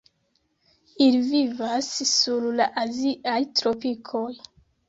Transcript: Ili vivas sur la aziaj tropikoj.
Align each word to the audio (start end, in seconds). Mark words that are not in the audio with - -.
Ili 1.07 1.19
vivas 1.33 1.91
sur 2.13 2.49
la 2.61 2.67
aziaj 2.85 3.39
tropikoj. 3.61 4.27